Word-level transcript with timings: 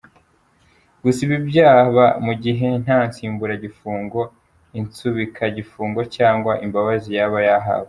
Gusa 1.03 1.19
ibi 1.25 1.37
byaba 1.49 2.05
mu 2.25 2.33
gihe 2.43 2.67
nta 2.83 2.99
nsimburagifungo, 3.07 4.19
insubikagifungo 4.79 5.99
cyangwa 6.15 6.53
imbabazi 6.65 7.09
yaba 7.17 7.39
yahawe. 7.49 7.79